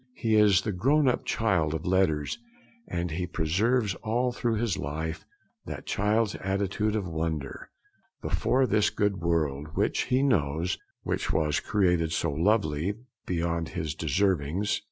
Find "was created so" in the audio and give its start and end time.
11.31-12.31